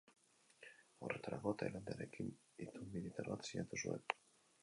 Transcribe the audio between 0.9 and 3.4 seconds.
Horretarako, Thailandiarekin itun militar